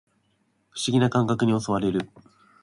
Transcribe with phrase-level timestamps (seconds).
[0.71, 2.09] 不思議な感覚に襲われる